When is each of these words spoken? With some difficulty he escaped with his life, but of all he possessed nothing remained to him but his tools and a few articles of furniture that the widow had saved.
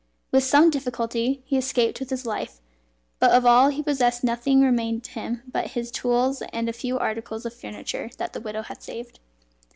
With 0.31 0.43
some 0.43 0.71
difficulty 0.71 1.43
he 1.45 1.59
escaped 1.59 1.99
with 1.99 2.09
his 2.09 2.25
life, 2.25 2.59
but 3.19 3.29
of 3.29 3.45
all 3.45 3.69
he 3.69 3.83
possessed 3.83 4.23
nothing 4.23 4.61
remained 4.63 5.03
to 5.03 5.11
him 5.11 5.43
but 5.45 5.73
his 5.77 5.91
tools 5.91 6.41
and 6.51 6.67
a 6.67 6.73
few 6.73 6.97
articles 6.97 7.45
of 7.45 7.53
furniture 7.53 8.09
that 8.17 8.33
the 8.33 8.41
widow 8.41 8.63
had 8.63 8.81
saved. 8.81 9.19